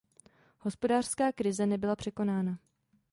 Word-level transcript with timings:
Hospodářská 0.59 1.31
krize 1.31 1.65
nebyla 1.65 1.95
překonána. 1.95 2.57